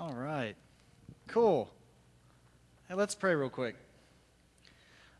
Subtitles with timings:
[0.00, 0.56] All right.
[1.26, 1.68] Cool.
[2.88, 3.76] Hey, let's pray real quick.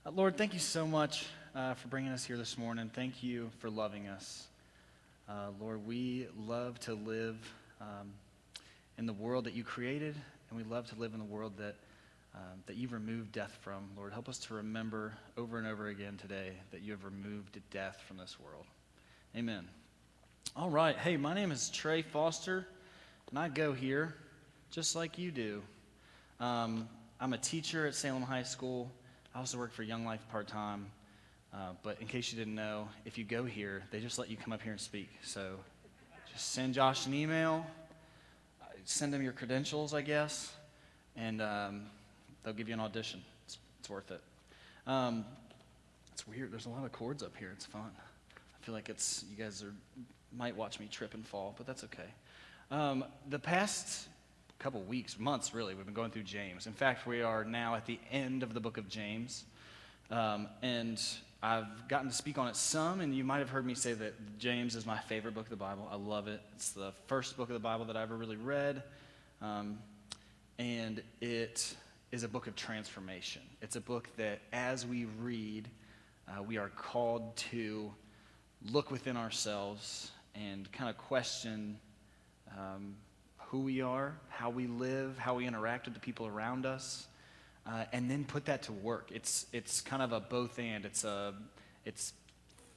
[0.07, 2.91] Uh, Lord, thank you so much uh, for bringing us here this morning.
[2.95, 4.47] Thank you for loving us.
[5.29, 7.37] Uh, Lord, we love to live
[7.79, 8.11] um,
[8.97, 10.15] in the world that you created,
[10.49, 11.75] and we love to live in the world that,
[12.35, 13.87] um, that you've removed death from.
[13.99, 18.03] Lord, help us to remember over and over again today that you have removed death
[18.09, 18.65] from this world.
[19.37, 19.69] Amen.
[20.57, 20.97] All right.
[20.97, 22.67] Hey, my name is Trey Foster,
[23.29, 24.15] and I go here
[24.71, 25.63] just like you do.
[26.39, 26.89] Um,
[27.21, 28.91] I'm a teacher at Salem High School.
[29.35, 30.87] I also work for Young Life part time.
[31.53, 34.37] Uh, but in case you didn't know, if you go here, they just let you
[34.37, 35.09] come up here and speak.
[35.23, 35.57] So
[36.33, 37.67] just send Josh an email,
[38.63, 40.53] uh, send him your credentials, I guess,
[41.17, 41.83] and um,
[42.45, 43.21] they'll give you an audition.
[43.47, 44.21] It's, it's worth it.
[44.87, 45.25] Um,
[46.13, 46.53] it's weird.
[46.53, 47.51] There's a lot of cords up here.
[47.53, 47.91] It's fun.
[48.31, 49.75] I feel like it's you guys are
[50.37, 52.09] might watch me trip and fall, but that's okay.
[52.71, 54.07] Um, the past
[54.61, 56.67] couple weeks, months really, we've been going through James.
[56.67, 59.45] In fact, we are now at the end of the book of James.
[60.11, 61.03] Um, and
[61.43, 64.39] I've gotten to speak on it some, and you might have heard me say that
[64.39, 65.89] James is my favorite book of the Bible.
[65.91, 66.43] I love it.
[66.55, 68.83] It's the first book of the Bible that I ever really read.
[69.41, 69.79] Um,
[70.59, 71.75] and it
[72.13, 73.41] is a book of transformation.
[73.63, 75.69] It's a book that, as we read,
[76.29, 77.91] uh, we are called to
[78.71, 81.79] look within ourselves and kind of question
[82.59, 82.95] um,
[83.51, 87.09] who we are, how we live, how we interact with the people around us,
[87.67, 89.11] uh, and then put that to work.
[89.13, 90.85] It's, it's kind of a both and.
[90.85, 91.35] It's, a,
[91.85, 92.13] it's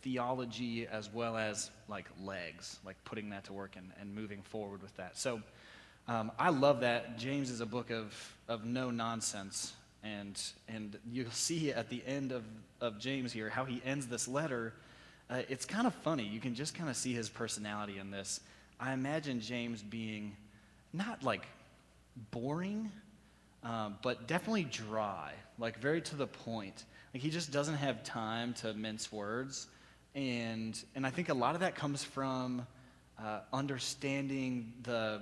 [0.01, 4.81] theology as well as like legs, like putting that to work and, and moving forward
[4.81, 5.15] with that.
[5.15, 5.43] So
[6.07, 7.19] um, I love that.
[7.19, 9.73] James is a book of, of no nonsense.
[10.03, 12.43] And, and you'll see at the end of,
[12.81, 14.73] of James here how he ends this letter.
[15.29, 16.23] Uh, it's kind of funny.
[16.23, 18.39] You can just kind of see his personality in this.
[18.79, 20.35] I imagine James being
[20.93, 21.47] not like
[22.31, 22.91] boring,
[23.63, 26.85] um, but definitely dry, like very to the point.
[27.13, 29.67] Like he just doesn't have time to mince words.
[30.15, 32.67] And, and I think a lot of that comes from
[33.17, 35.21] uh, understanding the,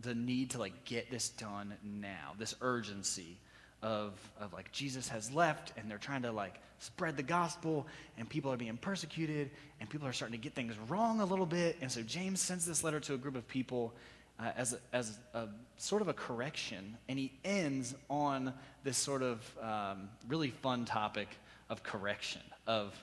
[0.00, 3.38] the need to like get this done now, this urgency
[3.82, 7.86] of, of like Jesus has left and they're trying to like spread the gospel
[8.16, 11.46] and people are being persecuted and people are starting to get things wrong a little
[11.46, 11.76] bit.
[11.80, 13.92] And so James sends this letter to a group of people
[14.38, 18.52] uh, as, a, as a sort of a correction, and he ends on
[18.84, 21.28] this sort of um, really fun topic
[21.70, 22.94] of correction, of,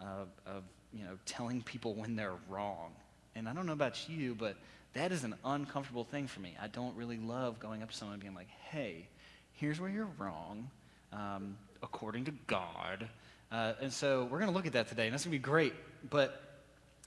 [0.00, 0.62] uh, of
[0.92, 2.92] you know, telling people when they're wrong.
[3.34, 4.56] And I don't know about you, but
[4.94, 6.54] that is an uncomfortable thing for me.
[6.60, 9.08] I don't really love going up to someone and being like, hey,
[9.54, 10.70] here's where you're wrong,
[11.12, 13.08] um, according to God.
[13.50, 15.42] Uh, and so we're going to look at that today, and that's going to be
[15.42, 15.72] great.
[16.10, 16.42] But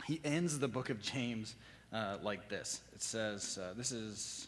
[0.08, 1.56] he ends the book of James
[1.94, 2.82] uh, like this.
[2.94, 4.48] It says, uh, this is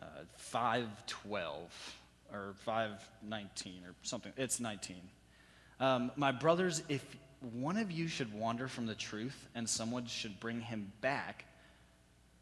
[0.00, 0.06] uh,
[0.36, 1.96] 512
[2.32, 4.32] or 519 or something.
[4.36, 4.96] It's 19.
[5.80, 7.04] Um, my brothers, if
[7.40, 11.44] one of you should wander from the truth and someone should bring him back,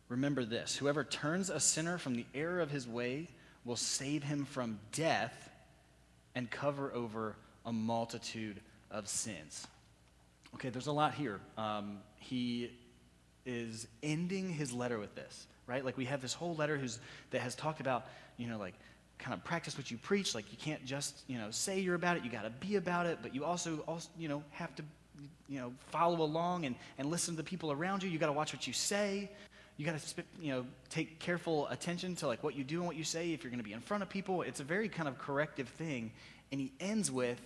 [0.08, 3.28] remember this whoever turns a sinner from the error of his way
[3.64, 5.50] will save him from death
[6.34, 8.60] and cover over a multitude
[8.90, 9.66] of sins.
[10.54, 11.40] Okay, there's a lot here.
[11.58, 12.70] Um, he
[13.46, 15.84] is ending his letter with this, right?
[15.84, 16.98] Like we have this whole letter who's,
[17.30, 18.74] that has talked about, you know, like
[19.18, 20.34] kind of practice what you preach.
[20.34, 22.24] Like you can't just, you know, say you're about it.
[22.24, 24.82] You got to be about it, but you also, also, you know, have to,
[25.48, 28.10] you know, follow along and, and listen to the people around you.
[28.10, 29.30] You got to watch what you say.
[29.76, 32.96] You got to, you know, take careful attention to like what you do and what
[32.96, 34.42] you say if you're going to be in front of people.
[34.42, 36.12] It's a very kind of corrective thing.
[36.50, 37.40] And he ends with,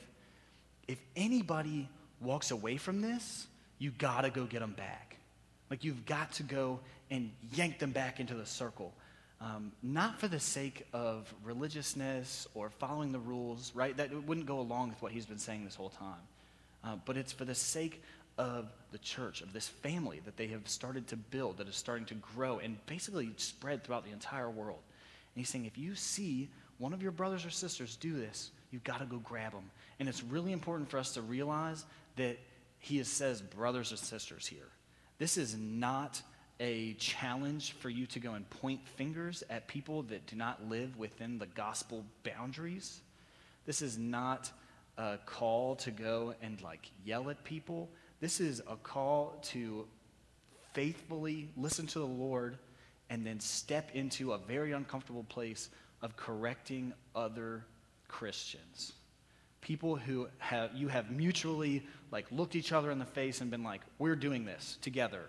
[0.89, 1.89] if anybody
[2.21, 3.47] walks away from this,
[3.79, 5.10] you got to go get them back.
[5.71, 8.93] Like you've got to go and yank them back into the circle.
[9.41, 13.97] Um, not for the sake of religiousness or following the rules, right?
[13.97, 16.21] That wouldn't go along with what he's been saying this whole time.
[16.85, 18.03] Uh, but it's for the sake
[18.37, 22.07] of the church, of this family that they have started to build, that is starting
[22.07, 24.79] to grow and basically spread throughout the entire world.
[25.35, 28.85] And he's saying, if you see one of your brothers or sisters do this, you've
[28.85, 29.71] got to go grab them.
[29.99, 31.85] And it's really important for us to realize
[32.17, 32.39] that
[32.79, 34.69] he says brothers or sisters here.
[35.21, 36.23] This is not
[36.61, 40.97] a challenge for you to go and point fingers at people that do not live
[40.97, 43.03] within the gospel boundaries.
[43.67, 44.51] This is not
[44.97, 47.91] a call to go and like yell at people.
[48.21, 49.87] This is a call to
[50.73, 52.57] faithfully listen to the Lord
[53.11, 55.69] and then step into a very uncomfortable place
[56.01, 57.67] of correcting other
[58.09, 58.95] Christians.
[59.61, 63.63] People who have you have mutually like looked each other in the face and been
[63.63, 65.29] like, we're doing this together.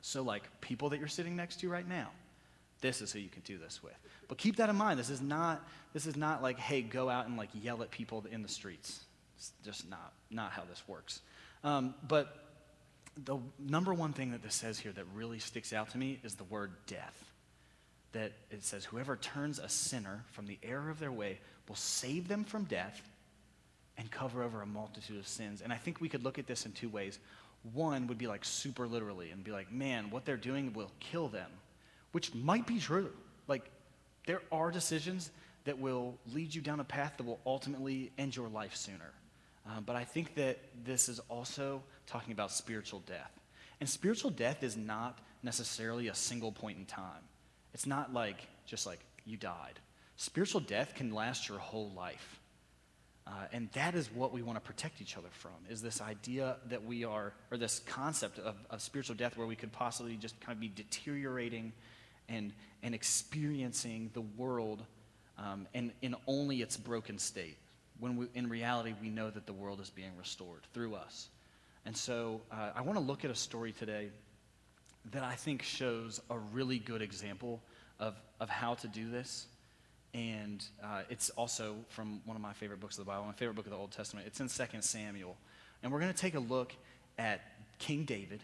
[0.00, 2.10] So, like, people that you're sitting next to right now,
[2.84, 3.94] This is who you can do this with.
[4.28, 4.98] But keep that in mind.
[4.98, 8.22] This is not, this is not like, hey, go out and like yell at people
[8.30, 9.04] in the streets.
[9.38, 11.22] It's just not, not how this works.
[11.62, 12.44] Um, but
[13.24, 16.34] the number one thing that this says here that really sticks out to me is
[16.34, 17.24] the word death.
[18.14, 21.38] That it says, whoever turns a sinner from the error of their way
[21.68, 23.02] will save them from death
[23.96, 25.62] and cover over a multitude of sins.
[25.62, 27.18] And I think we could look at this in two ways.
[27.72, 31.28] One would be like super literally and be like, man, what they're doing will kill
[31.28, 31.50] them,
[32.12, 33.10] which might be true.
[33.48, 33.70] Like,
[34.26, 35.30] there are decisions
[35.64, 39.12] that will lead you down a path that will ultimately end your life sooner.
[39.66, 43.30] Um, but I think that this is also talking about spiritual death.
[43.80, 47.22] And spiritual death is not necessarily a single point in time.
[47.74, 49.78] It's not like just like you died.
[50.16, 52.40] Spiritual death can last your whole life.
[53.26, 56.56] Uh, and that is what we want to protect each other from, is this idea
[56.68, 60.38] that we are, or this concept of, of spiritual death where we could possibly just
[60.40, 61.72] kind of be deteriorating
[62.28, 64.84] and, and experiencing the world
[65.38, 67.56] um, in, in only its broken state
[67.98, 71.28] when we, in reality we know that the world is being restored through us.
[71.86, 74.10] And so uh, I want to look at a story today
[75.12, 77.62] that I think shows a really good example
[78.00, 79.46] of, of how to do this.
[80.14, 83.54] And uh, it's also from one of my favorite books of the Bible, my favorite
[83.54, 84.26] book of the Old Testament.
[84.26, 85.36] It's in 2 Samuel.
[85.82, 86.72] And we're going to take a look
[87.18, 87.40] at
[87.78, 88.40] King David,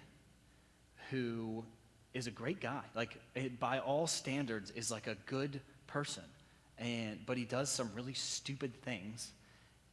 [1.11, 1.65] who
[2.12, 2.83] is a great guy.
[2.95, 6.25] Like, it, by all standards, is like a good person.
[6.79, 9.33] And, but he does some really stupid things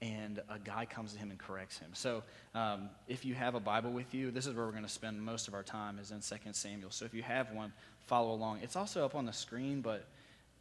[0.02, 1.90] and a guy comes to him and corrects him.
[1.94, 2.24] So
[2.54, 5.22] um, if you have a Bible with you, this is where we're going to spend
[5.22, 6.92] most of our time is in 2 Samuel.
[6.92, 7.74] So if you have one,
[8.06, 8.60] follow along.
[8.62, 10.06] It's also up on the screen, but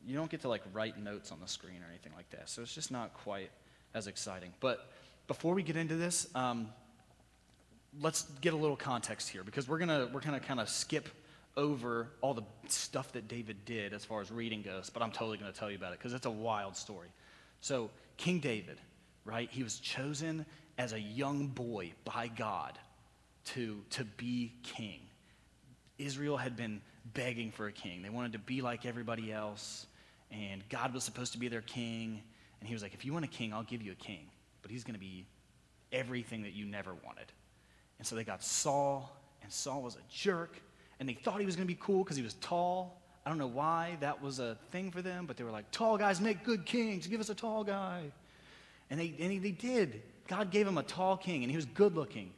[0.06, 2.48] you don't get to like write notes on the screen or anything like that.
[2.48, 3.50] So it's just not quite
[3.94, 4.52] as exciting.
[4.60, 4.88] But
[5.26, 6.68] before we get into this, um,
[8.00, 11.08] let's get a little context here because we're gonna we're gonna kind of skip
[11.56, 14.90] over all the stuff that David did as far as reading goes.
[14.90, 17.08] But I'm totally going to tell you about it because it's a wild story.
[17.60, 18.78] So King David
[19.26, 19.50] right?
[19.50, 20.46] He was chosen
[20.78, 22.78] as a young boy by God
[23.46, 25.00] to, to be king.
[25.98, 26.80] Israel had been
[27.14, 28.02] begging for a king.
[28.02, 29.86] They wanted to be like everybody else,
[30.30, 32.22] and God was supposed to be their king.
[32.60, 34.28] And he was like, If you want a king, I'll give you a king,
[34.62, 35.26] but he's going to be
[35.92, 37.32] everything that you never wanted.
[37.98, 40.60] And so they got Saul, and Saul was a jerk,
[41.00, 43.00] and they thought he was going to be cool because he was tall.
[43.24, 45.96] I don't know why that was a thing for them, but they were like, Tall
[45.96, 47.06] guys make good kings.
[47.06, 48.12] Give us a tall guy.
[48.90, 50.02] And they, and they did.
[50.28, 52.32] God gave him a tall king, and he was good looking,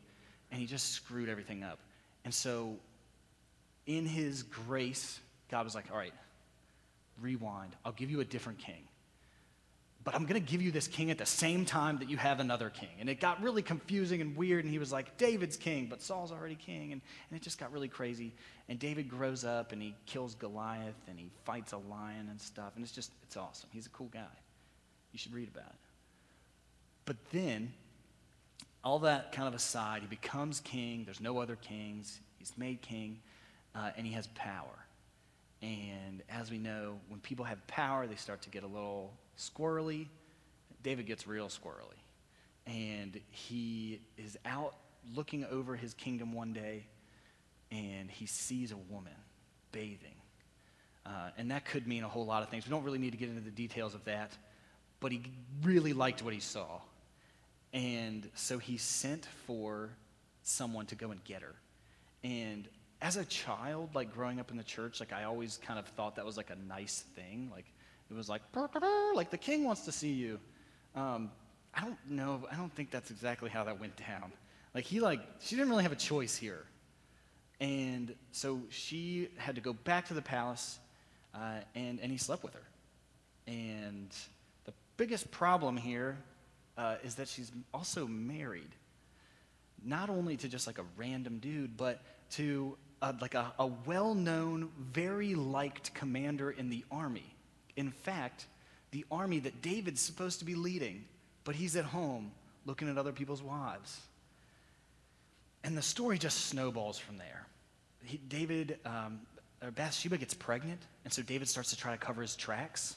[0.51, 1.79] and he just screwed everything up.
[2.25, 2.77] And so,
[3.87, 6.13] in his grace, God was like, All right,
[7.21, 7.75] rewind.
[7.85, 8.89] I'll give you a different king.
[10.05, 12.41] But I'm going to give you this king at the same time that you have
[12.41, 12.89] another king.
[12.99, 14.65] And it got really confusing and weird.
[14.65, 16.93] And he was like, David's king, but Saul's already king.
[16.93, 18.33] And, and it just got really crazy.
[18.71, 22.73] And David grows up and he kills Goliath and he fights a lion and stuff.
[22.75, 23.69] And it's just, it's awesome.
[23.71, 24.25] He's a cool guy.
[25.13, 25.88] You should read about it.
[27.09, 27.73] But then,
[28.85, 31.05] all that kind of aside, he becomes king.
[31.07, 32.21] There's no other kings.
[32.39, 33.21] He's made king,
[33.75, 34.85] uh, and he has power.
[35.63, 40.09] And as we know, when people have power, they start to get a little squirrely.
[40.83, 41.97] David gets real squirrely.
[42.67, 44.75] And he is out
[45.17, 46.85] looking over his kingdom one day,
[47.71, 49.15] and he sees a woman
[49.73, 50.21] bathing.
[51.07, 52.67] Uh, and that could mean a whole lot of things.
[52.67, 54.37] We don't really need to get into the details of that,
[55.01, 55.23] but he
[55.63, 56.81] really liked what he saw.
[57.73, 59.91] And so he sent for
[60.43, 61.55] someone to go and get her.
[62.25, 62.69] And
[63.01, 66.17] as a child, like growing up in the church, like I always kind of thought
[66.17, 67.51] that was like a nice thing.
[67.53, 67.67] Like
[68.11, 68.43] it was like,
[69.15, 70.41] like the king wants to see you.
[70.95, 71.31] Um,
[71.75, 72.47] I don't know.
[72.51, 74.33] I don't think that's exactly how that went down.
[74.75, 76.65] Like he like she didn't really have a choice here,
[77.61, 80.79] and so she had to go back to the palace,
[81.35, 82.63] uh, and and he slept with her.
[83.47, 84.15] And
[84.65, 86.19] the biggest problem here
[86.79, 88.71] uh, is that she's also married.
[89.85, 94.15] Not only to just like a random dude, but to uh, like a, a well
[94.15, 97.35] known, very liked commander in the army.
[97.77, 98.47] In fact,
[98.93, 101.05] the army that David's supposed to be leading,
[101.45, 102.33] but he's at home
[102.65, 104.01] looking at other people's wives.
[105.65, 107.47] And the story just snowballs from there.
[108.05, 109.21] He, David, um,
[109.75, 112.97] Bathsheba gets pregnant, and so David starts to try to cover his tracks.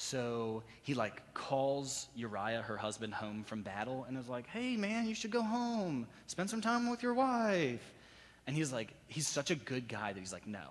[0.00, 5.06] So he like calls Uriah, her husband, home from battle and is like, hey man,
[5.06, 7.92] you should go home, spend some time with your wife.
[8.46, 10.62] And he's like, he's such a good guy that he's like, no,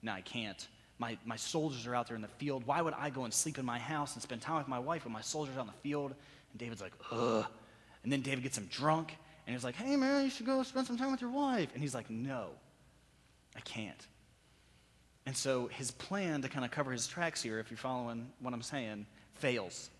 [0.00, 0.66] no, I can't.
[0.98, 2.66] My, my soldiers are out there in the field.
[2.66, 5.04] Why would I go and sleep in my house and spend time with my wife
[5.04, 6.14] when my soldiers are out in the field?
[6.52, 7.44] And David's like, ugh.
[8.04, 9.14] And then David gets him drunk
[9.46, 11.68] and he's like, hey man, you should go spend some time with your wife.
[11.74, 12.48] And he's like, no,
[13.54, 14.06] I can't.
[15.28, 18.54] And so his plan to kind of cover his tracks here, if you're following what
[18.54, 19.04] I'm saying,
[19.34, 19.90] fails.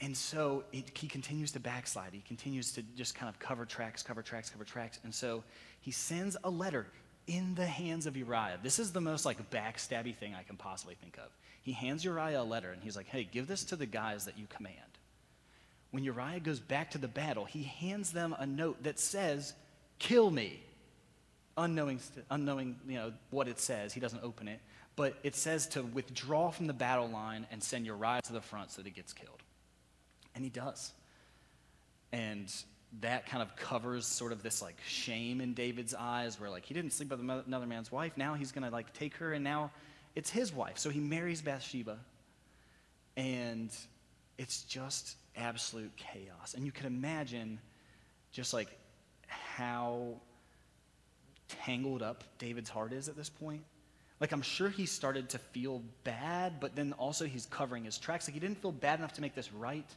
[0.00, 2.12] And so it, he continues to backslide.
[2.12, 4.98] He continues to just kind of cover tracks, cover tracks, cover tracks.
[5.04, 5.44] And so
[5.80, 6.88] he sends a letter
[7.28, 8.58] in the hands of Uriah.
[8.60, 11.30] This is the most like backstabby thing I can possibly think of.
[11.62, 14.36] He hands Uriah a letter and he's like, hey, give this to the guys that
[14.36, 14.74] you command.
[15.92, 19.52] When Uriah goes back to the battle, he hands them a note that says,
[20.00, 20.64] kill me.
[21.62, 22.00] Unknowing,
[22.30, 24.60] unknowing you know, what it says, he doesn't open it.
[24.96, 28.70] But it says to withdraw from the battle line and send Uriah to the front
[28.70, 29.42] so that he gets killed.
[30.34, 30.92] And he does.
[32.12, 32.52] And
[33.00, 36.74] that kind of covers sort of this like shame in David's eyes where like he
[36.74, 38.16] didn't sleep with another man's wife.
[38.16, 39.70] Now he's going to like take her and now
[40.16, 40.78] it's his wife.
[40.78, 41.98] So he marries Bathsheba.
[43.16, 43.70] And
[44.38, 46.54] it's just absolute chaos.
[46.54, 47.60] And you can imagine
[48.32, 48.68] just like
[49.28, 50.14] how
[51.64, 53.62] tangled up David's heart is at this point.
[54.20, 58.28] Like, I'm sure he started to feel bad, but then also he's covering his tracks.
[58.28, 59.88] Like, he didn't feel bad enough to make this right.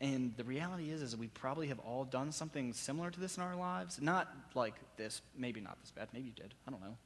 [0.00, 3.42] And the reality is, is we probably have all done something similar to this in
[3.42, 4.00] our lives.
[4.00, 6.96] Not like this, maybe not this bad, maybe you did, I don't know.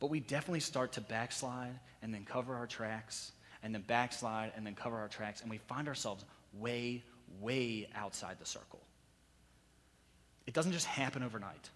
[0.00, 3.32] But we definitely start to backslide and then cover our tracks,
[3.62, 7.02] and then backslide and then cover our tracks, and we find ourselves way,
[7.40, 8.80] way outside the circle.
[10.46, 11.70] It doesn't just happen overnight.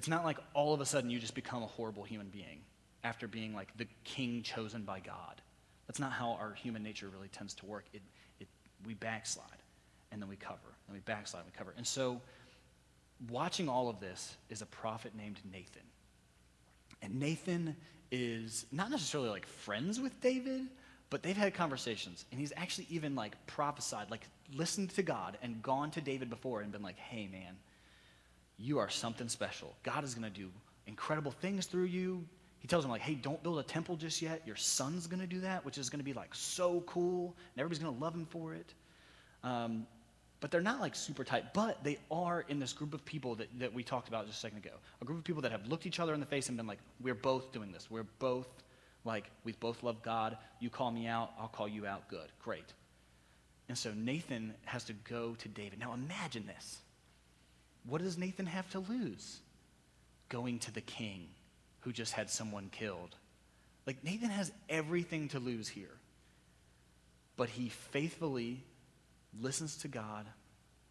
[0.00, 2.62] It's not like all of a sudden you just become a horrible human being
[3.04, 5.42] after being like the king chosen by God.
[5.86, 7.84] That's not how our human nature really tends to work.
[7.92, 8.00] It,
[8.40, 8.48] it,
[8.86, 9.44] we backslide
[10.10, 11.74] and then we cover, and we backslide and we cover.
[11.76, 12.18] And so,
[13.28, 15.82] watching all of this is a prophet named Nathan.
[17.02, 17.76] And Nathan
[18.10, 20.62] is not necessarily like friends with David,
[21.10, 22.24] but they've had conversations.
[22.30, 26.62] And he's actually even like prophesied, like listened to God and gone to David before
[26.62, 27.58] and been like, hey, man,
[28.60, 29.74] you are something special.
[29.82, 30.48] God is going to do
[30.86, 32.24] incredible things through you.
[32.58, 34.42] He tells him, like, hey, don't build a temple just yet.
[34.46, 37.34] Your son's going to do that, which is going to be like so cool.
[37.54, 38.74] And everybody's going to love him for it.
[39.42, 39.86] Um,
[40.40, 43.48] but they're not like super tight, but they are in this group of people that,
[43.58, 44.74] that we talked about just a second ago.
[45.00, 46.78] A group of people that have looked each other in the face and been like,
[47.00, 47.90] we're both doing this.
[47.90, 48.48] We're both
[49.04, 50.36] like, we both love God.
[50.58, 52.08] You call me out, I'll call you out.
[52.08, 52.72] Good, great.
[53.68, 55.78] And so Nathan has to go to David.
[55.78, 56.80] Now imagine this.
[57.84, 59.40] What does Nathan have to lose?
[60.28, 61.28] Going to the king
[61.80, 63.16] who just had someone killed.
[63.86, 65.96] Like, Nathan has everything to lose here.
[67.36, 68.62] But he faithfully
[69.38, 70.26] listens to God,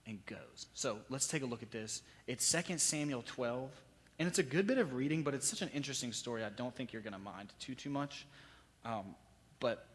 [0.07, 0.67] and goes.
[0.73, 2.01] So let's take a look at this.
[2.27, 3.69] It's 2 Samuel 12,
[4.17, 6.43] and it's a good bit of reading, but it's such an interesting story.
[6.43, 8.25] I don't think you're going to mind too, too much.
[8.83, 9.15] Um,
[9.59, 9.85] but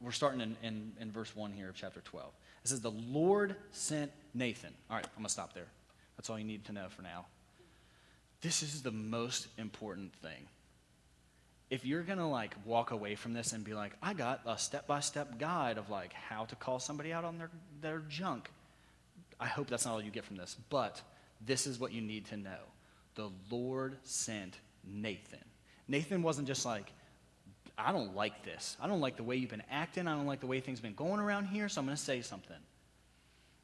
[0.00, 2.28] we're starting in, in, in verse 1 here of chapter 12.
[2.64, 4.74] It says, The Lord sent Nathan.
[4.90, 5.68] All right, I'm going to stop there.
[6.18, 7.24] That's all you need to know for now.
[8.42, 10.48] This is the most important thing
[11.70, 14.56] if you're going to like walk away from this and be like, I got a
[14.56, 18.48] step by step guide of like how to call somebody out on their, their junk,
[19.38, 20.56] I hope that's not all you get from this.
[20.70, 21.02] But
[21.44, 22.58] this is what you need to know
[23.14, 25.44] the Lord sent Nathan.
[25.88, 26.92] Nathan wasn't just like,
[27.76, 28.76] I don't like this.
[28.80, 30.06] I don't like the way you've been acting.
[30.06, 32.02] I don't like the way things have been going around here, so I'm going to
[32.02, 32.56] say something.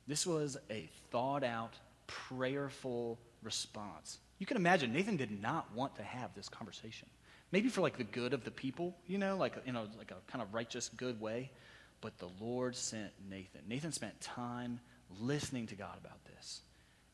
[0.07, 1.75] This was a thought out,
[2.07, 4.19] prayerful response.
[4.39, 7.09] You can imagine Nathan did not want to have this conversation
[7.55, 10.17] maybe for like the good of the people, you know, like, you know, like a
[10.29, 11.53] kind of righteous, good way.
[12.01, 13.61] But the Lord sent Nathan.
[13.69, 14.81] Nathan spent time
[15.21, 16.63] listening to God about this.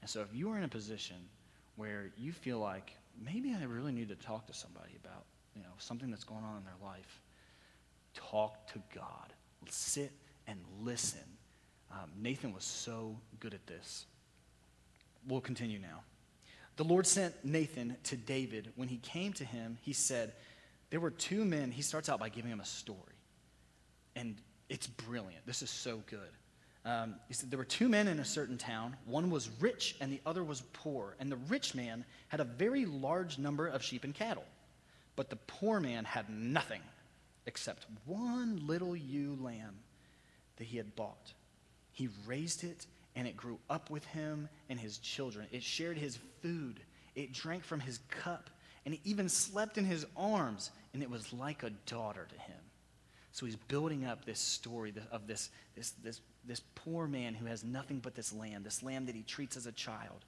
[0.00, 1.16] And so if you are in a position
[1.76, 5.68] where you feel like maybe I really need to talk to somebody about, you know,
[5.76, 7.20] something that's going on in their life,
[8.14, 9.35] talk to God.
[9.68, 10.11] Sit
[10.47, 11.20] and listen.
[11.92, 14.06] Um, Nathan was so good at this.
[15.26, 16.02] We'll continue now.
[16.76, 18.72] The Lord sent Nathan to David.
[18.76, 20.32] When he came to him, he said,
[20.90, 21.70] There were two men.
[21.70, 22.98] He starts out by giving him a story.
[24.16, 24.36] And
[24.68, 25.46] it's brilliant.
[25.46, 26.30] This is so good.
[26.84, 28.96] Um, he said, There were two men in a certain town.
[29.04, 31.16] One was rich and the other was poor.
[31.20, 34.46] And the rich man had a very large number of sheep and cattle.
[35.16, 36.80] But the poor man had nothing
[37.46, 39.80] except one little ewe lamb
[40.56, 41.34] that he had bought.
[41.92, 42.86] He raised it
[43.17, 45.47] and it grew up with him and his children.
[45.50, 46.81] It shared his food,
[47.14, 48.50] it drank from his cup,
[48.85, 52.61] and it even slept in his arms, and it was like a daughter to him.
[53.33, 57.62] So he's building up this story of this, this, this, this poor man who has
[57.62, 60.25] nothing but this lamb, this lamb that he treats as a child.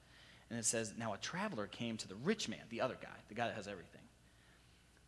[0.51, 3.35] And it says, Now a traveler came to the rich man, the other guy, the
[3.35, 4.03] guy that has everything.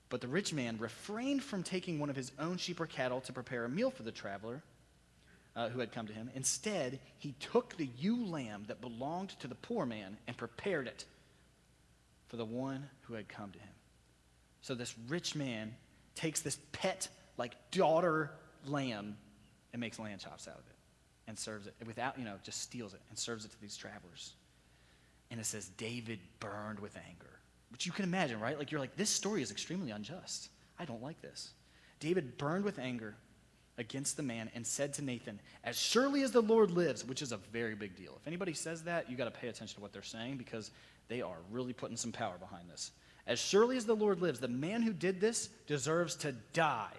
[0.09, 3.33] But the rich man refrained from taking one of his own sheep or cattle to
[3.33, 4.62] prepare a meal for the traveler
[5.56, 6.30] uh, who had come to him.
[6.34, 11.04] Instead, he took the ewe lamb that belonged to the poor man and prepared it
[12.28, 13.68] for the one who had come to him.
[14.62, 15.75] So this rich man
[16.14, 18.30] takes this pet, like daughter
[18.66, 19.16] lamb,
[19.73, 20.76] and makes lamb chops out of it
[21.26, 24.32] and serves it without, you know, just steals it and serves it to these travelers.
[25.30, 27.38] And it says, David burned with anger.
[27.70, 28.58] Which you can imagine, right?
[28.58, 30.49] Like, you're like, this story is extremely unjust.
[30.78, 31.50] I don't like this.
[31.99, 33.16] David burned with anger
[33.78, 37.33] against the man and said to Nathan, As surely as the Lord lives, which is
[37.33, 38.16] a very big deal.
[38.21, 40.71] If anybody says that, you got to pay attention to what they're saying because
[41.09, 42.93] they are really putting some power behind this.
[43.26, 46.93] As surely as the Lord lives, the man who did this deserves to die.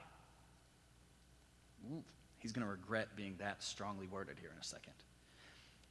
[1.91, 2.03] Ooh,
[2.39, 4.93] he's going to regret being that strongly worded here in a second.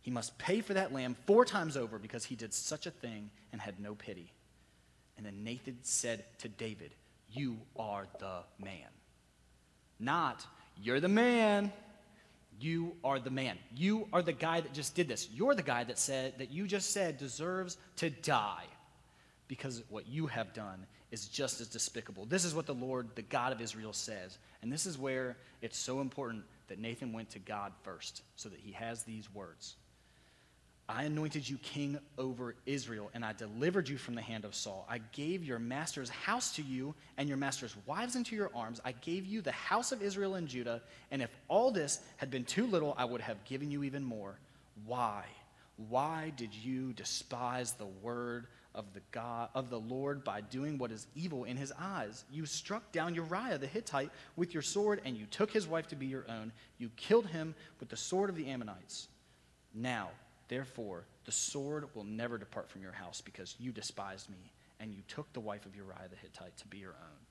[0.00, 3.30] He must pay for that lamb four times over because he did such a thing
[3.52, 4.32] and had no pity.
[5.16, 6.90] And then Nathan said to David,
[7.30, 8.88] You are the man.
[10.00, 10.44] Not,
[10.82, 11.72] you're the man.
[12.60, 13.58] You are the man.
[13.74, 15.28] You are the guy that just did this.
[15.32, 18.64] You're the guy that said, that you just said deserves to die
[19.48, 22.26] because what you have done is just as despicable.
[22.26, 24.38] This is what the Lord, the God of Israel, says.
[24.62, 28.58] And this is where it's so important that Nathan went to God first so that
[28.58, 29.76] he has these words.
[30.86, 34.86] I anointed you king over Israel, and I delivered you from the hand of Saul.
[34.88, 38.82] I gave your master's house to you and your master's wives into your arms.
[38.84, 42.44] I gave you the house of Israel and Judah, and if all this had been
[42.44, 44.38] too little, I would have given you even more.
[44.84, 45.24] Why?
[45.88, 50.92] Why did you despise the word of the God of the Lord by doing what
[50.92, 52.24] is evil in his eyes?
[52.30, 55.96] You struck down Uriah the Hittite with your sword, and you took his wife to
[55.96, 56.52] be your own.
[56.76, 59.08] You killed him with the sword of the Ammonites.
[59.72, 60.10] Now,
[60.48, 65.02] Therefore, the sword will never depart from your house because you despised me and you
[65.08, 67.26] took the wife of Uriah the Hittite to be your own.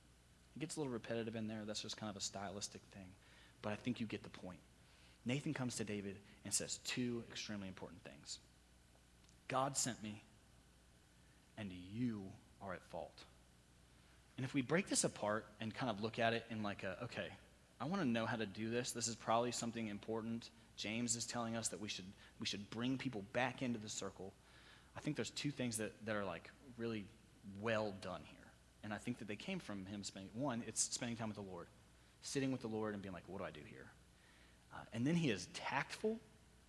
[0.56, 1.62] It gets a little repetitive in there.
[1.66, 3.08] That's just kind of a stylistic thing.
[3.62, 4.60] But I think you get the point.
[5.26, 8.40] Nathan comes to David and says two extremely important things
[9.48, 10.22] God sent me,
[11.58, 12.24] and you
[12.62, 13.24] are at fault.
[14.38, 17.04] And if we break this apart and kind of look at it in like a,
[17.04, 17.28] okay,
[17.80, 18.92] I want to know how to do this.
[18.92, 22.06] This is probably something important James is telling us that we should,
[22.40, 24.34] we should bring people back into the circle.
[24.98, 27.06] I think there's two things that, that are like really
[27.62, 28.40] well done here.
[28.84, 31.44] And I think that they came from him spending, one, it's spending time with the
[31.44, 31.68] Lord,
[32.22, 33.86] sitting with the Lord and being like, what do I do here?
[34.74, 36.20] Uh, and then he is tactful.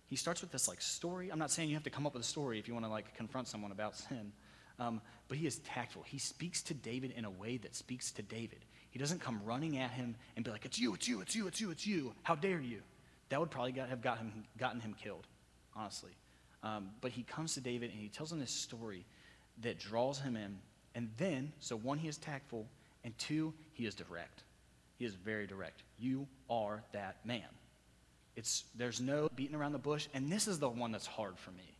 [0.07, 1.29] He starts with this like story.
[1.31, 2.91] I'm not saying you have to come up with a story if you want to
[2.91, 4.31] like confront someone about sin.
[4.77, 6.03] Um, but he is tactful.
[6.05, 8.59] He speaks to David in a way that speaks to David.
[8.91, 11.47] He doesn't come running at him and be like, it's you, it's you, it's you,
[11.47, 12.13] it's you, it's you.
[12.23, 12.81] How dare you?
[13.29, 15.27] That would probably have got him, gotten him killed,
[15.75, 16.11] honestly.
[16.63, 19.05] Um, but he comes to David and he tells him this story
[19.61, 20.57] that draws him in.
[20.95, 22.65] And then, so one, he is tactful,
[23.03, 24.43] and two, he is direct.
[24.97, 25.83] He is very direct.
[25.99, 27.43] You are that man.
[28.35, 31.51] It's, there's no beating around the bush, and this is the one that's hard for
[31.51, 31.77] me.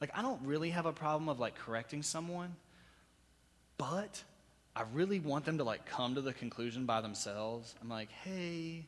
[0.00, 2.54] Like, I don't really have a problem of like correcting someone,
[3.78, 4.22] but
[4.76, 7.74] I really want them to like come to the conclusion by themselves.
[7.82, 8.86] I'm like, hey,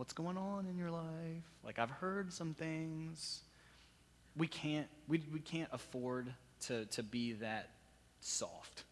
[0.00, 1.44] what's going on in your life?
[1.62, 3.42] Like, I've heard some things.
[4.34, 6.32] We can't, we, we can't afford
[6.68, 7.68] to, to be that
[8.20, 8.84] soft.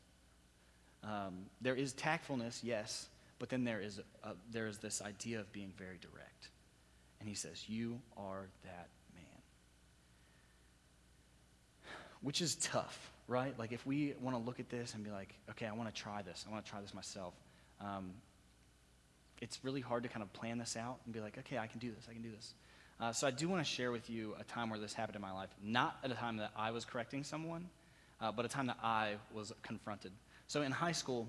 [1.02, 5.50] Um, there is tactfulness, yes, but then there is, a, there is this idea of
[5.50, 6.50] being very direct.
[7.20, 9.24] And he says, You are that man.
[12.20, 13.58] Which is tough, right?
[13.58, 15.98] Like, if we want to look at this and be like, okay, I want to
[15.98, 17.32] try this, I want to try this myself.
[17.80, 18.10] Um,
[19.40, 21.78] it's really hard to kind of plan this out and be like, okay, I can
[21.78, 22.54] do this, I can do this.
[23.00, 25.22] Uh, so I do want to share with you a time where this happened in
[25.22, 25.50] my life.
[25.62, 27.68] Not at a time that I was correcting someone,
[28.20, 30.12] uh, but a time that I was confronted.
[30.48, 31.28] So in high school,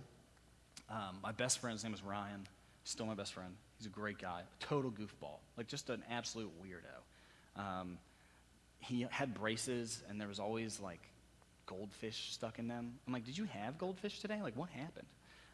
[0.89, 2.47] um, my best friend's name was Ryan.
[2.85, 3.53] Still my best friend.
[3.77, 7.61] He's a great guy, total goofball, like just an absolute weirdo.
[7.61, 7.97] Um,
[8.79, 11.01] he had braces, and there was always like
[11.65, 12.93] goldfish stuck in them.
[13.05, 14.41] I'm like, did you have goldfish today?
[14.41, 15.07] Like, what happened?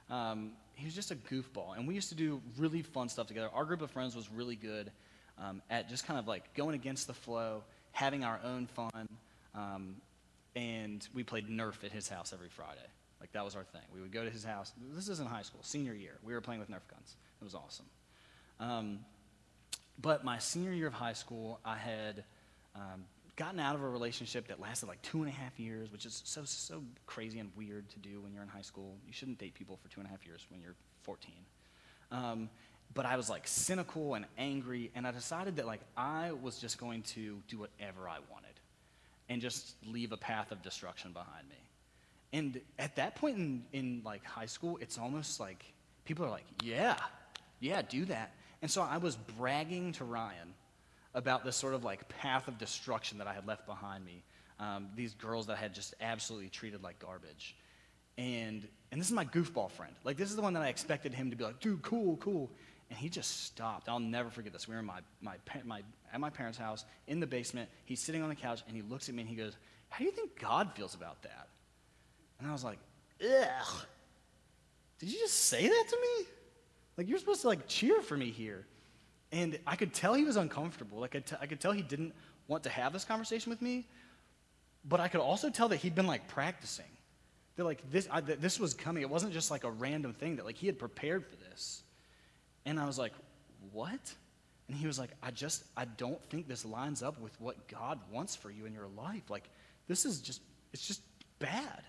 [0.10, 3.50] Um, he was just a goofball, and we used to do really fun stuff together.
[3.54, 4.92] Our group of friends was really good
[5.38, 9.10] um, at just kind of like going against the flow, having our own fun,
[9.54, 9.96] um,
[10.56, 12.80] and we played Nerf at his house every Friday.
[13.20, 13.82] Like that was our thing.
[13.94, 14.72] We would go to his house.
[14.94, 16.18] This is in high school, senior year.
[16.24, 17.16] We were playing with Nerf guns.
[17.42, 17.86] It was awesome.
[18.60, 19.00] Um,
[20.02, 22.24] but my senior year of high school, I had
[22.76, 26.06] um, gotten out of a relationship that lasted like two and a half years, which
[26.06, 28.96] is so, so crazy and weird to do when you're in high school.
[29.06, 31.34] You shouldn't date people for two and a half years when you're 14.
[32.12, 32.50] Um,
[32.94, 36.78] but I was like cynical and angry, and I decided that like I was just
[36.78, 38.60] going to do whatever I wanted
[39.28, 41.56] and just leave a path of destruction behind me.
[42.32, 45.66] And at that point in, in like high school, it's almost like
[46.06, 46.98] people are like, yeah,
[47.60, 48.34] yeah, do that.
[48.62, 50.54] And so I was bragging to Ryan
[51.16, 54.22] about this sort of like path of destruction that I had left behind me.
[54.60, 57.56] Um, these girls that I had just absolutely treated like garbage.
[58.18, 59.94] And, and this is my goofball friend.
[60.04, 62.52] Like, this is the one that I expected him to be like, dude, cool, cool.
[62.90, 63.90] And he just stopped.
[63.90, 64.68] I'll never forget this.
[64.68, 65.82] We were in my, my, my,
[66.14, 67.70] at my parents' house in the basement.
[67.86, 69.58] He's sitting on the couch and he looks at me and he goes,
[69.90, 71.48] How do you think God feels about that?
[72.40, 72.78] And I was like,
[73.24, 73.86] Ugh.
[75.00, 76.28] Did you just say that to me?
[76.98, 78.66] Like, you're supposed to like cheer for me here.
[79.36, 81.00] And I could tell he was uncomfortable.
[81.00, 82.14] Like, I, t- I could tell he didn't
[82.48, 83.86] want to have this conversation with me.
[84.86, 86.86] But I could also tell that he'd been like practicing.
[87.58, 89.04] That like this, I, that this was coming.
[89.04, 90.38] It wasn't just like a random thing.
[90.38, 91.84] That like he had prepared for this.
[92.66, 93.12] And I was like,
[93.74, 94.14] what?
[94.70, 98.00] And he was like, I just, I don't think this lines up with what God
[98.10, 99.30] wants for you in your life.
[99.30, 99.50] Like,
[99.90, 101.02] this is just, it's just
[101.40, 101.84] bad.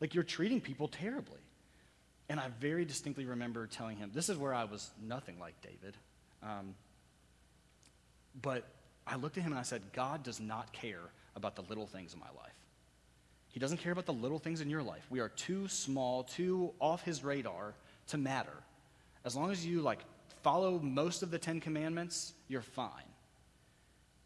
[0.00, 1.40] Like, you're treating people terribly.
[2.30, 5.96] And I very distinctly remember telling him, this is where I was nothing like David.
[6.42, 6.74] Um,
[8.40, 8.64] but
[9.06, 12.14] I looked at him and I said, God does not care about the little things
[12.14, 12.52] in my life.
[13.48, 15.04] He doesn't care about the little things in your life.
[15.10, 17.74] We are too small, too off his radar
[18.08, 18.56] to matter.
[19.24, 20.00] As long as you like
[20.42, 22.90] follow most of the 10 commandments, you're fine.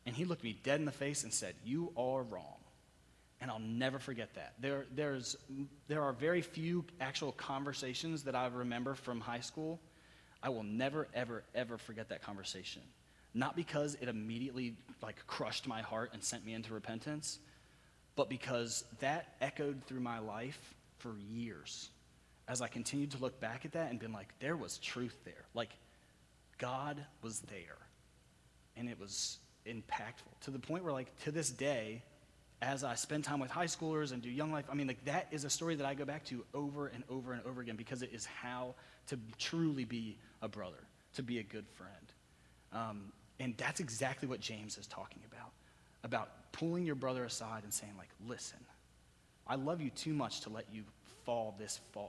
[0.06, 2.58] And he looked me dead in the face and said, "You are wrong."
[3.40, 4.54] And I'll never forget that.
[4.60, 5.36] There, there's,
[5.88, 9.80] there are very few actual conversations that I remember from high school.
[10.44, 12.82] I will never, ever, ever forget that conversation.
[13.32, 17.38] Not because it immediately like crushed my heart and sent me into repentance,
[18.14, 21.88] but because that echoed through my life for years
[22.46, 25.46] as I continued to look back at that and been like, there was truth there.
[25.54, 25.70] Like,
[26.58, 27.78] God was there.
[28.76, 32.02] And it was impactful to the point where, like, to this day,
[32.64, 35.28] as I spend time with high schoolers and do young life, I mean, like, that
[35.30, 38.02] is a story that I go back to over and over and over again because
[38.02, 38.74] it is how
[39.08, 40.82] to truly be a brother,
[41.14, 41.92] to be a good friend.
[42.72, 45.50] Um, and that's exactly what James is talking about
[46.02, 48.58] about pulling your brother aside and saying, like, listen,
[49.46, 50.84] I love you too much to let you
[51.24, 52.08] fall this far.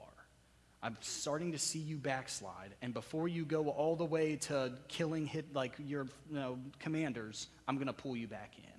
[0.84, 2.76] I'm starting to see you backslide.
[2.82, 7.48] And before you go all the way to killing hit like your you know, commanders,
[7.68, 8.75] I'm going to pull you back in.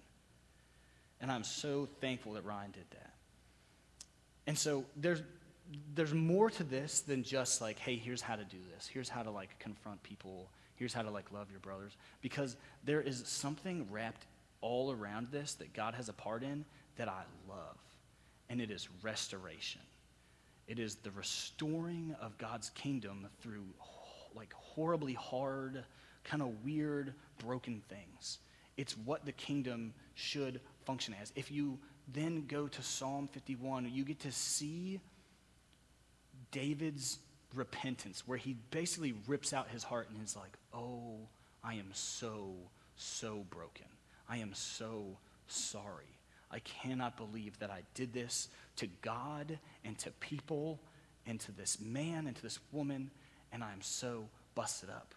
[1.20, 3.12] And I'm so thankful that Ryan did that.
[4.46, 5.22] And so there's
[5.94, 8.87] there's more to this than just like, hey, here's how to do this.
[8.87, 10.48] Here's how to like confront people.
[10.76, 11.96] Here's how to like love your brothers.
[12.20, 14.26] Because there is something wrapped
[14.61, 16.64] all around this that God has a part in
[16.96, 17.76] that I love.
[18.48, 19.81] And it is restoration.
[20.68, 23.64] It is the restoring of God's kingdom through
[24.35, 25.85] like horribly hard,
[26.24, 28.38] kind of weird, broken things.
[28.76, 31.33] It's what the kingdom should function as.
[31.37, 31.79] If you
[32.12, 35.01] then go to Psalm 51, you get to see
[36.53, 37.18] David's
[37.55, 41.18] repentance, where he basically rips out his heart and is like, Oh,
[41.62, 42.55] I am so,
[42.96, 43.87] so broken.
[44.29, 45.18] I am so
[45.49, 46.05] sorry.
[46.51, 50.81] I cannot believe that I did this to God and to people
[51.27, 53.11] and to this man and to this woman,
[53.53, 55.14] and I am so busted up.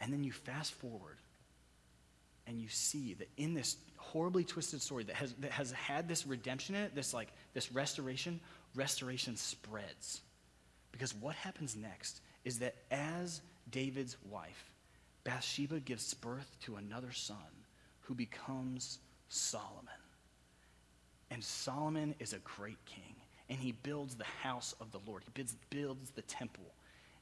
[0.00, 1.18] And then you fast forward
[2.48, 6.26] and you see that in this horribly twisted story that has, that has had this
[6.26, 8.40] redemption in it, this like this restoration,
[8.74, 10.22] restoration spreads.
[10.90, 14.70] Because what happens next is that as David's wife,
[15.24, 17.36] Bathsheba gives birth to another son
[18.00, 19.92] who becomes Solomon.
[21.30, 23.14] And Solomon is a great king,
[23.50, 25.22] and he builds the house of the Lord.
[25.24, 26.64] He builds, builds the temple.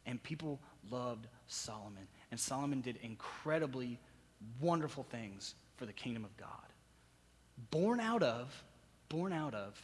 [0.07, 2.07] And people loved Solomon.
[2.31, 3.99] And Solomon did incredibly
[4.61, 6.49] wonderful things for the kingdom of God.
[7.71, 8.65] Born out of,
[9.09, 9.81] born out of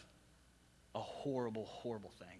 [0.94, 2.38] a horrible, horrible thing.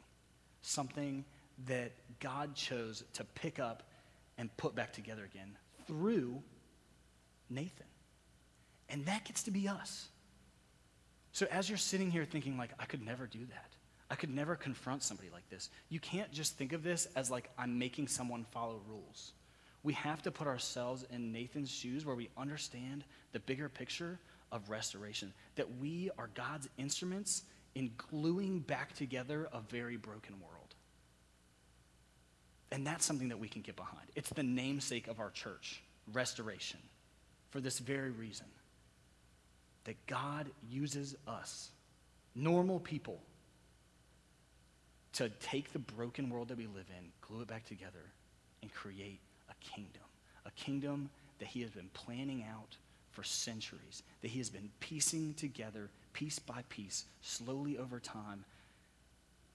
[0.63, 1.25] Something
[1.67, 3.83] that God chose to pick up
[4.39, 5.57] and put back together again
[5.87, 6.43] through
[7.51, 7.87] Nathan.
[8.89, 10.09] And that gets to be us.
[11.33, 13.71] So as you're sitting here thinking, like, I could never do that,
[14.11, 17.51] I could never confront somebody like this, you can't just think of this as like,
[17.57, 19.33] I'm making someone follow rules.
[19.83, 24.19] We have to put ourselves in Nathan's shoes where we understand the bigger picture
[24.53, 27.43] of restoration, that we are God's instruments
[27.75, 30.75] in gluing back together a very broken world.
[32.71, 34.07] And that's something that we can get behind.
[34.15, 36.81] It's the namesake of our church, restoration,
[37.51, 38.47] for this very reason
[39.85, 41.71] that God uses us,
[42.35, 43.21] normal people,
[45.15, 48.05] to take the broken world that we live in, glue it back together,
[48.63, 49.21] and create
[49.63, 50.03] kingdom.
[50.47, 52.77] A kingdom that He has been planning out
[53.11, 58.45] for centuries, that He has been piecing together piece by piece, slowly over time.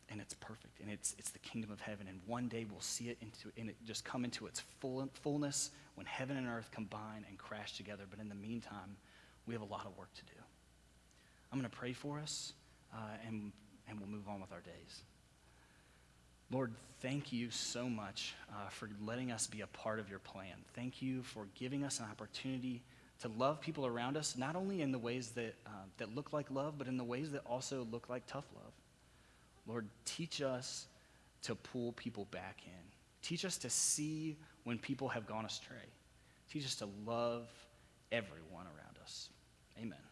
[0.10, 0.80] And it's perfect.
[0.80, 2.08] And it's, it's the kingdom of heaven.
[2.08, 5.72] And one day we'll see it into and it just come into its full, fullness
[5.96, 8.04] when heaven and earth combine and crash together.
[8.10, 8.96] But in the meantime,
[9.46, 10.40] we have a lot of work to do.
[11.52, 12.54] I'm going to pray for us,
[12.94, 13.52] uh, and
[13.88, 15.02] and we'll move on with our days.
[16.50, 20.56] Lord, thank you so much uh, for letting us be a part of your plan.
[20.74, 22.84] Thank you for giving us an opportunity
[23.22, 26.50] to love people around us, not only in the ways that, uh, that look like
[26.52, 28.72] love, but in the ways that also look like tough love.
[29.66, 30.88] Lord, teach us
[31.44, 32.72] to pull people back in.
[33.22, 35.76] Teach us to see when people have gone astray.
[36.50, 37.50] Teach us to love
[38.12, 39.30] everyone around us.
[39.78, 40.07] Amen.